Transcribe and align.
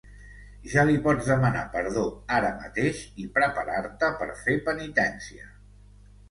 Ja 0.69 0.85
li 0.85 0.95
pots 1.07 1.27
demanar 1.31 1.61
perdó 1.75 2.05
ara 2.37 2.49
mateix 2.63 3.03
i 3.25 3.27
preparar-te 3.37 4.11
per 4.23 4.29
fer 4.41 4.57
penitència. 4.71 5.47